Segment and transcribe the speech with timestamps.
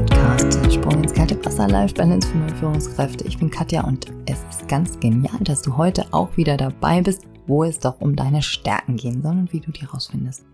[0.00, 3.26] Podcast Sprung ins kalte Wasser Life Balance für neue Führungskräfte.
[3.26, 7.26] Ich bin Katja und es ist ganz genial, dass du heute auch wieder dabei bist,
[7.46, 10.46] wo es doch um deine Stärken gehen soll und wie du die rausfindest.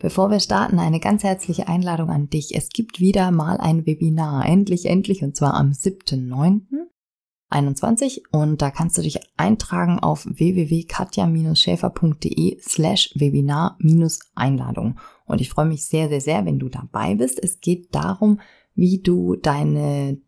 [0.00, 2.56] Bevor wir starten, eine ganz herzliche Einladung an dich.
[2.56, 4.46] Es gibt wieder mal ein Webinar.
[4.46, 5.22] Endlich, endlich.
[5.22, 8.22] Und zwar am 7.9.21.
[8.32, 14.98] Und da kannst du dich eintragen auf www.katja-schäfer.de slash Webinar-Einladung.
[15.30, 17.42] Und ich freue mich sehr, sehr, sehr, wenn du dabei bist.
[17.42, 18.40] Es geht darum,
[18.74, 20.18] wie du deine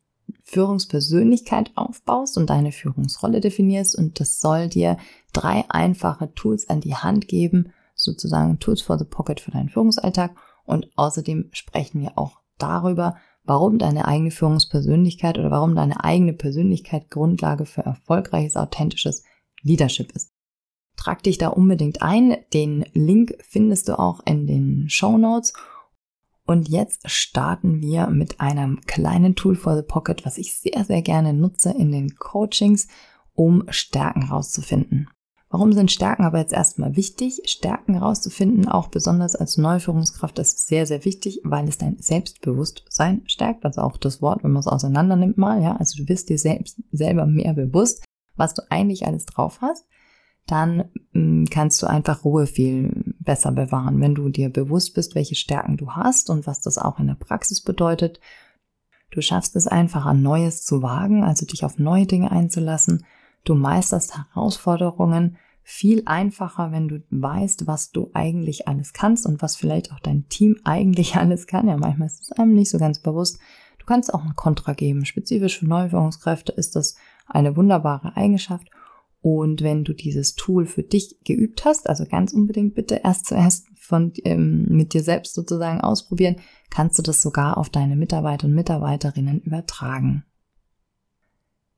[0.43, 3.97] Führungspersönlichkeit aufbaust und deine Führungsrolle definierst.
[3.97, 4.97] Und das soll dir
[5.33, 10.35] drei einfache Tools an die Hand geben, sozusagen Tools for the Pocket für deinen Führungsalltag.
[10.65, 17.11] Und außerdem sprechen wir auch darüber, warum deine eigene Führungspersönlichkeit oder warum deine eigene Persönlichkeit
[17.11, 19.25] Grundlage für erfolgreiches, authentisches
[19.63, 20.32] Leadership ist.
[21.03, 22.37] Trag dich da unbedingt ein.
[22.55, 25.53] Den Link findest du auch in den Show Notes.
[26.47, 31.03] Und jetzt starten wir mit einem kleinen Tool for the Pocket, was ich sehr, sehr
[31.03, 32.87] gerne nutze in den Coachings,
[33.35, 35.11] um Stärken rauszufinden.
[35.51, 37.43] Warum sind Stärken aber jetzt erstmal wichtig?
[37.47, 43.65] Stärken herauszufinden, auch besonders als Neuführungskraft, ist sehr, sehr wichtig, weil es dein Selbstbewusstsein stärkt.
[43.65, 45.75] Also auch das Wort, wenn man es auseinander nimmt mal, ja.
[45.75, 48.05] Also du wirst dir selbst, selber mehr bewusst,
[48.37, 49.85] was du eigentlich alles drauf hast.
[50.47, 55.15] Dann mh, hm, kannst du einfach Ruhe viel besser bewahren, wenn du dir bewusst bist,
[55.15, 58.21] welche Stärken du hast und was das auch in der Praxis bedeutet.
[59.11, 63.05] Du schaffst es einfach an Neues zu wagen, also dich auf neue Dinge einzulassen
[63.45, 69.57] Du meisterst Herausforderungen viel einfacher, wenn du weißt, was du eigentlich alles kannst und was
[69.57, 71.69] vielleicht auch dein Team eigentlich alles kann.
[71.69, 73.39] Ja, manchmal ist es einem nicht so ganz bewusst.
[73.79, 75.05] Du kannst auch ein Kontra geben.
[75.05, 76.95] Spezifisch für Neuführungskräfte ist das
[77.27, 78.69] eine wunderbare Eigenschaft.
[79.23, 83.67] Und wenn du dieses Tool für dich geübt hast, also ganz unbedingt bitte erst zuerst
[83.77, 86.37] von, ähm, mit dir selbst sozusagen ausprobieren,
[86.71, 90.25] kannst du das sogar auf deine Mitarbeiter und Mitarbeiterinnen übertragen.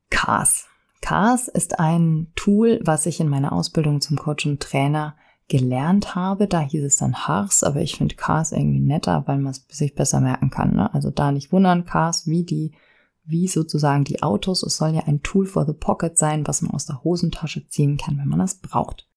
[0.09, 0.67] CARS.
[1.03, 5.17] CARS ist ein Tool, was ich in meiner Ausbildung zum Coach und Trainer
[5.49, 6.47] gelernt habe.
[6.47, 9.95] Da hieß es dann HARS, aber ich finde CARS irgendwie netter, weil man es sich
[9.95, 10.75] besser merken kann.
[10.75, 10.95] Ne?
[10.95, 12.73] Also da nicht wundern, CARS wie die,
[13.25, 14.63] wie sozusagen die Autos.
[14.63, 17.97] Es soll ja ein Tool for the Pocket sein, was man aus der Hosentasche ziehen
[17.97, 19.09] kann, wenn man das braucht.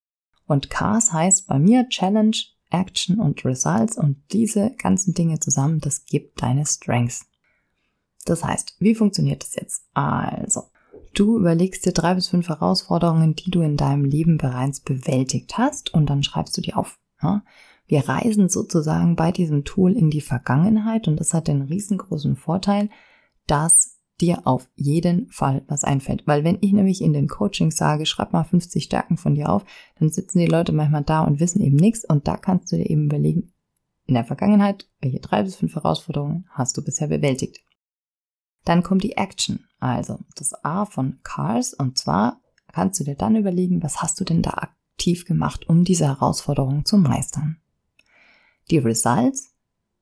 [0.46, 2.36] Und CARS heißt bei mir Challenge,
[2.70, 7.26] Action und Results und diese ganzen Dinge zusammen, das gibt deine Strengths.
[8.26, 9.84] Das heißt, wie funktioniert das jetzt?
[9.94, 10.64] Also,
[11.18, 15.92] Du überlegst dir drei bis fünf Herausforderungen, die du in deinem Leben bereits bewältigt hast
[15.92, 17.00] und dann schreibst du die auf.
[17.24, 17.44] Ja?
[17.88, 22.92] Wir reisen sozusagen bei diesem Tool in die Vergangenheit und das hat den riesengroßen Vorteil,
[23.48, 26.26] dass dir auf jeden Fall was einfällt.
[26.26, 29.64] Weil wenn ich nämlich in den Coachings sage, schreib mal 50 Stärken von dir auf,
[30.00, 32.90] dann sitzen die Leute manchmal da und wissen eben nichts und da kannst du dir
[32.90, 33.52] eben überlegen,
[34.08, 37.60] in der Vergangenheit, welche drei bis fünf Herausforderungen hast du bisher bewältigt.
[38.64, 41.74] Dann kommt die Action, also das A von Cars.
[41.74, 42.42] Und zwar
[42.72, 46.86] kannst du dir dann überlegen, was hast du denn da aktiv gemacht, um diese Herausforderung
[46.86, 47.58] zu meistern.
[48.72, 49.54] Die Results,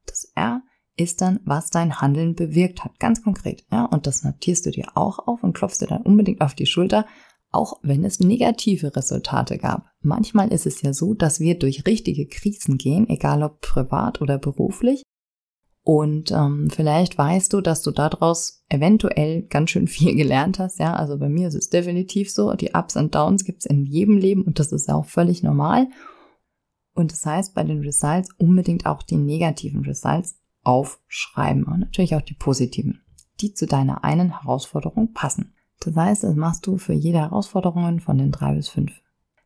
[0.05, 0.61] das R,
[0.97, 3.65] ist dann, was dein Handeln bewirkt hat, ganz konkret.
[3.71, 6.65] Ja, und das notierst du dir auch auf und klopfst dir dann unbedingt auf die
[6.65, 7.05] Schulter,
[7.51, 9.85] auch wenn es negative Resultate gab.
[10.01, 14.37] Manchmal ist es ja so, dass wir durch richtige Krisen gehen, egal ob privat oder
[14.37, 15.03] beruflich,
[15.85, 20.79] und ähm, vielleicht weißt du, dass du daraus eventuell ganz schön viel gelernt hast.
[20.79, 22.53] Ja, also bei mir ist es definitiv so.
[22.53, 25.87] Die Ups und Downs gibt's in jedem Leben und das ist auch völlig normal.
[26.95, 32.21] Und das heißt, bei den Results unbedingt auch die negativen Results aufschreiben und natürlich auch
[32.21, 33.01] die positiven,
[33.41, 35.53] die zu deiner einen Herausforderung passen.
[35.79, 38.91] Das heißt, das machst du für jede Herausforderung von den drei bis fünf.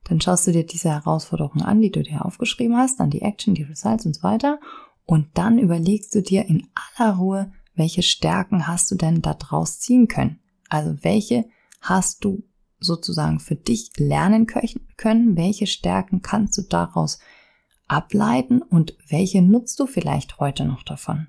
[0.06, 3.54] Dann schaust du dir diese Herausforderungen an, die du dir aufgeschrieben hast, dann die Action,
[3.54, 4.60] die Results und so weiter
[5.10, 9.80] und dann überlegst du dir in aller Ruhe, welche Stärken hast du denn da draus
[9.80, 10.40] ziehen können?
[10.70, 11.46] Also welche
[11.82, 12.44] hast du
[12.80, 15.36] sozusagen für dich lernen können?
[15.36, 17.20] Welche Stärken kannst du daraus
[17.90, 21.28] ableiten und welche nutzt du vielleicht heute noch davon?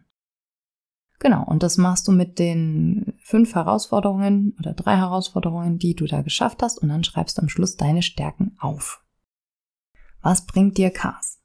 [1.19, 6.23] Genau, und das machst du mit den fünf Herausforderungen oder drei Herausforderungen, die du da
[6.23, 9.05] geschafft hast, und dann schreibst du am Schluss deine Stärken auf.
[10.23, 11.39] Was bringt dir Cars?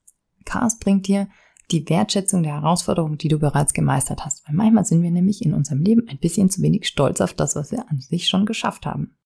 [0.46, 1.28] Cars bringt dir
[1.72, 4.48] die Wertschätzung der Herausforderungen, die du bereits gemeistert hast.
[4.48, 7.56] Weil manchmal sind wir nämlich in unserem Leben ein bisschen zu wenig stolz auf das,
[7.56, 9.18] was wir an sich schon geschafft haben.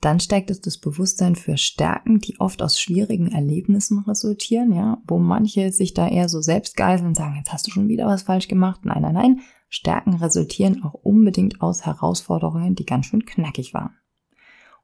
[0.00, 5.18] Dann steigt es das Bewusstsein für Stärken, die oft aus schwierigen Erlebnissen resultieren, ja, wo
[5.18, 8.22] manche sich da eher so selbst geiseln und sagen, jetzt hast du schon wieder was
[8.22, 8.84] falsch gemacht.
[8.84, 9.40] Nein, nein, nein.
[9.68, 13.94] Stärken resultieren auch unbedingt aus Herausforderungen, die ganz schön knackig waren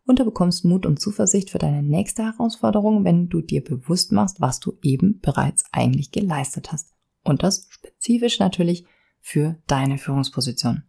[0.07, 4.41] und du bekommst Mut und Zuversicht für deine nächste Herausforderung, wenn du dir bewusst machst,
[4.41, 6.95] was du eben bereits eigentlich geleistet hast.
[7.25, 8.87] Und das spezifisch natürlich
[9.21, 10.85] für deine Führungsposition.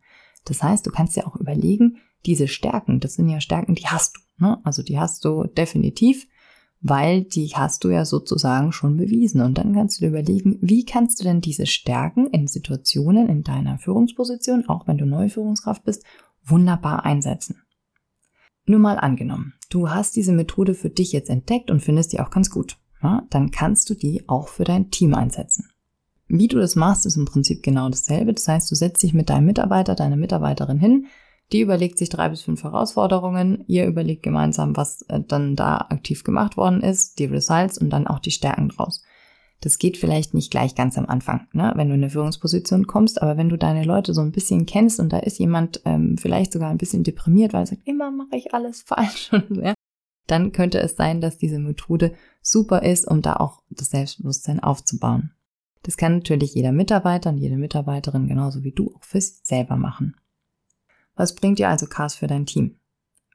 [0.46, 1.98] Das heißt, du kannst dir auch überlegen,
[2.28, 4.46] diese Stärken, das sind ja Stärken, die hast du.
[4.46, 4.60] Ne?
[4.64, 6.28] Also die hast du definitiv,
[6.82, 9.42] weil die hast du ja sozusagen schon bewiesen.
[9.42, 13.44] Und dann kannst du dir überlegen, wie kannst du denn diese Stärken in Situationen in
[13.44, 16.04] deiner Führungsposition, auch wenn du neue Führungskraft bist,
[16.44, 17.64] wunderbar einsetzen.
[18.66, 22.30] Nur mal angenommen, du hast diese Methode für dich jetzt entdeckt und findest die auch
[22.30, 22.78] ganz gut.
[23.02, 25.70] Ja, dann kannst du die auch für dein Team einsetzen.
[26.28, 28.34] Wie du das machst, ist im Prinzip genau dasselbe.
[28.34, 31.06] Das heißt, du setzt dich mit deinem Mitarbeiter, deiner Mitarbeiterin hin,
[31.52, 36.24] die überlegt sich drei bis fünf Herausforderungen, ihr überlegt gemeinsam, was äh, dann da aktiv
[36.24, 39.04] gemacht worden ist, die Results und dann auch die Stärken draus.
[39.62, 43.22] Das geht vielleicht nicht gleich ganz am Anfang, ne, wenn du in eine Führungsposition kommst,
[43.22, 46.54] aber wenn du deine Leute so ein bisschen kennst und da ist jemand ähm, vielleicht
[46.54, 49.74] sogar ein bisschen deprimiert, weil er sagt, immer mache ich alles falsch, ja,
[50.28, 55.32] dann könnte es sein, dass diese Methode super ist, um da auch das Selbstbewusstsein aufzubauen.
[55.84, 59.78] Das kann natürlich jeder Mitarbeiter und jede Mitarbeiterin genauso wie du auch für sich selber
[59.78, 60.16] machen.
[61.18, 62.80] Was bringt dir also Cars für dein Team?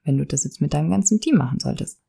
[0.05, 2.01] Wenn du das jetzt mit deinem ganzen Team machen solltest.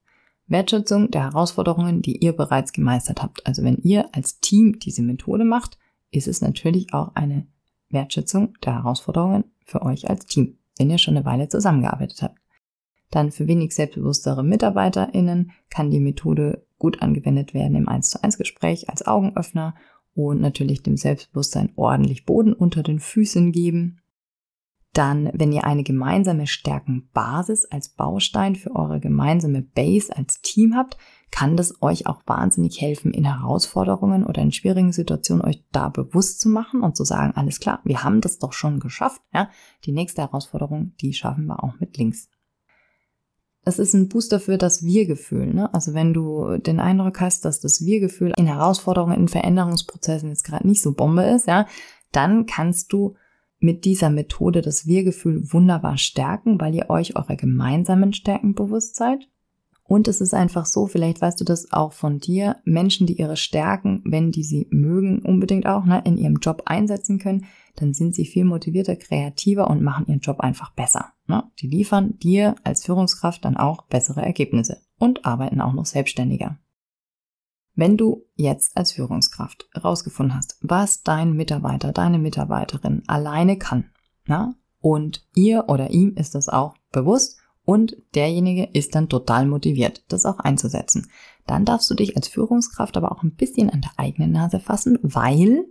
[0.48, 3.46] Wertschätzung der Herausforderungen, die ihr bereits gemeistert habt.
[3.46, 5.78] Also wenn ihr als Team diese Methode macht,
[6.12, 7.48] ist es natürlich auch eine
[7.90, 12.40] Wertschätzung der Herausforderungen für euch als Team, wenn ihr schon eine Weile zusammengearbeitet habt.
[13.10, 18.38] Dann für wenig selbstbewusstere MitarbeiterInnen kann die Methode gut angewendet werden im 1 zu 1
[18.38, 19.76] Gespräch als Augenöffner
[20.16, 24.02] und natürlich dem Selbstbewusstsein ordentlich Boden unter den Füßen geben.
[24.94, 30.98] Dann, wenn ihr eine gemeinsame Stärkenbasis als Baustein für eure gemeinsame Base als Team habt,
[31.32, 36.40] kann das euch auch wahnsinnig helfen, in Herausforderungen oder in schwierigen Situationen euch da bewusst
[36.40, 39.20] zu machen und zu sagen, alles klar, wir haben das doch schon geschafft.
[39.34, 39.50] Ja?
[39.86, 42.30] Die nächste Herausforderung, die schaffen wir auch mit links.
[43.66, 45.56] Es ist ein Booster für das Wir-Gefühl.
[45.56, 45.74] Ne?
[45.74, 50.68] Also wenn du den Eindruck hast, dass das Wir-Gefühl in Herausforderungen, in Veränderungsprozessen jetzt gerade
[50.68, 51.66] nicht so Bombe ist, ja,
[52.12, 53.16] dann kannst du
[53.64, 59.30] mit dieser Methode das Wir-Gefühl wunderbar stärken, weil ihr euch eurer gemeinsamen Stärken bewusst seid.
[59.86, 63.38] Und es ist einfach so, vielleicht weißt du das auch von dir, Menschen, die ihre
[63.38, 67.46] Stärken, wenn die sie mögen, unbedingt auch ne, in ihrem Job einsetzen können,
[67.76, 71.14] dann sind sie viel motivierter, kreativer und machen ihren Job einfach besser.
[71.28, 71.44] Ne?
[71.60, 76.60] Die liefern dir als Führungskraft dann auch bessere Ergebnisse und arbeiten auch noch selbstständiger.
[77.76, 83.90] Wenn du jetzt als Führungskraft herausgefunden hast, was dein Mitarbeiter, deine Mitarbeiterin alleine kann,
[84.26, 90.04] na, und ihr oder ihm ist das auch bewusst und derjenige ist dann total motiviert,
[90.10, 91.10] das auch einzusetzen,
[91.48, 95.00] dann darfst du dich als Führungskraft aber auch ein bisschen an der eigenen Nase fassen,
[95.02, 95.66] weil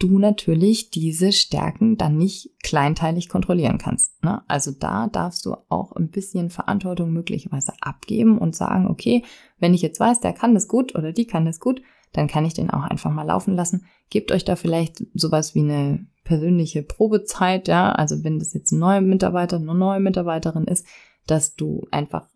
[0.00, 4.24] du natürlich diese Stärken dann nicht kleinteilig kontrollieren kannst.
[4.24, 4.42] Ne?
[4.48, 9.22] Also da darfst du auch ein bisschen Verantwortung möglicherweise abgeben und sagen, okay,
[9.58, 11.82] wenn ich jetzt weiß, der kann das gut oder die kann das gut,
[12.12, 13.84] dann kann ich den auch einfach mal laufen lassen.
[14.08, 18.78] Gebt euch da vielleicht sowas wie eine persönliche Probezeit, ja, also wenn das jetzt ein
[18.78, 20.86] neuer Mitarbeiter, eine neue Mitarbeiterin ist,
[21.26, 22.26] dass du einfach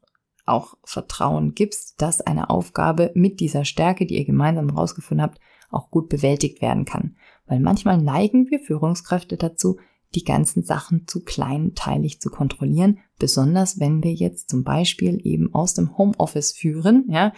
[0.47, 5.41] auch Vertrauen gibst, dass eine Aufgabe mit dieser Stärke, die ihr gemeinsam herausgefunden habt,
[5.71, 7.17] auch gut bewältigt werden kann.
[7.46, 9.79] Weil manchmal neigen wir Führungskräfte dazu,
[10.14, 15.75] die ganzen Sachen zu kleinteilig zu kontrollieren, besonders wenn wir jetzt zum Beispiel eben aus
[15.75, 17.32] dem Homeoffice führen, ja,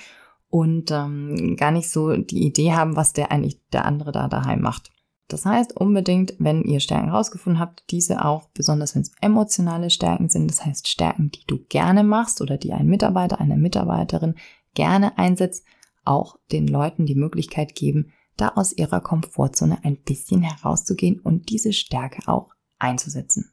[0.49, 4.61] und ähm, gar nicht so die Idee haben, was der eigentlich der andere da daheim
[4.61, 4.91] macht.
[5.29, 10.29] Das heißt unbedingt, wenn ihr Stärken rausgefunden habt, diese auch, besonders wenn es emotionale Stärken
[10.29, 14.37] sind, das heißt Stärken, die du gerne machst oder die ein Mitarbeiter, eine Mitarbeiterin
[14.75, 15.65] gerne einsetzt,
[16.05, 21.73] auch den Leuten die Möglichkeit geben, da aus ihrer Komfortzone ein bisschen herauszugehen und diese
[21.73, 23.53] Stärke auch einzusetzen.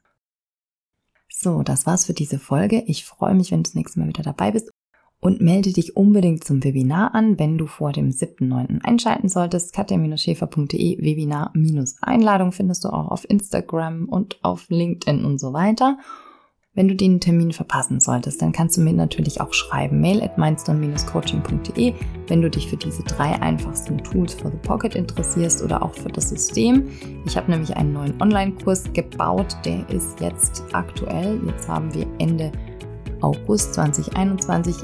[1.30, 2.84] So, das war's für diese Folge.
[2.88, 4.70] Ich freue mich, wenn du das nächste Mal wieder dabei bist
[5.20, 8.84] und melde dich unbedingt zum Webinar an, wenn du vor dem 7.9.
[8.84, 9.74] einschalten solltest.
[9.74, 15.98] katja-schäfer.de Webinar-Einladung findest du auch auf Instagram und auf LinkedIn und so weiter.
[16.75, 20.01] Wenn du den Termin verpassen solltest, dann kannst du mir natürlich auch schreiben.
[20.01, 21.94] Mail at mindstone-coaching.de,
[22.27, 26.10] wenn du dich für diese drei einfachsten Tools for the Pocket interessierst oder auch für
[26.10, 26.88] das System.
[27.27, 31.39] Ich habe nämlich einen neuen Online-Kurs gebaut, der ist jetzt aktuell.
[31.46, 32.51] Jetzt haben wir Ende
[33.22, 34.75] August 2021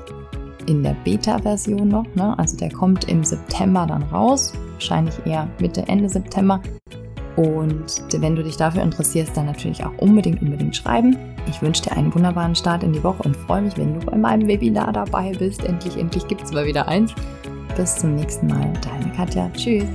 [0.68, 2.06] in der Beta-Version noch.
[2.14, 2.38] Ne?
[2.38, 6.62] Also der kommt im September dann raus, wahrscheinlich eher Mitte, Ende September.
[7.36, 11.18] Und wenn du dich dafür interessierst, dann natürlich auch unbedingt, unbedingt schreiben.
[11.48, 14.18] Ich wünsche dir einen wunderbaren Start in die Woche und freue mich, wenn du bei
[14.18, 15.64] meinem Webinar dabei bist.
[15.64, 17.14] Endlich, endlich gibt es mal wieder eins.
[17.78, 18.74] Bis zum nächsten Mal.
[18.82, 19.50] Deine Katja.
[19.54, 19.86] Tschüss.